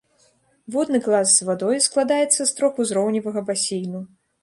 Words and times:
Водны 0.75 1.01
клас 1.09 1.35
з 1.35 1.47
вадой 1.51 1.83
складаецца 1.89 2.41
з 2.45 2.51
трохузроўневага 2.59 3.49
басейну. 3.55 4.07